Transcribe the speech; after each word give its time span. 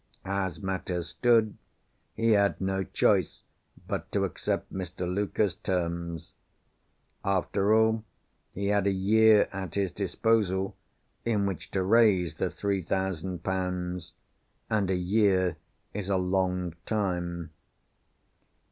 As 0.25 0.63
matters 0.63 1.09
stood, 1.09 1.55
he 2.15 2.31
had 2.31 2.59
no 2.59 2.83
choice 2.83 3.43
but 3.87 4.11
to 4.11 4.25
accept 4.25 4.73
Mr. 4.73 5.07
Luker's 5.07 5.53
terms. 5.53 6.33
After 7.23 7.71
all, 7.75 8.03
he 8.51 8.69
had 8.69 8.87
a 8.87 8.91
year 8.91 9.47
at 9.53 9.75
his 9.75 9.91
disposal, 9.91 10.75
in 11.23 11.45
which 11.45 11.69
to 11.69 11.83
raise 11.83 12.33
the 12.33 12.49
three 12.49 12.81
thousand 12.81 13.43
pounds—and 13.43 14.89
a 14.89 14.95
year 14.95 15.57
is 15.93 16.09
a 16.09 16.17
long 16.17 16.73
time. 16.87 17.51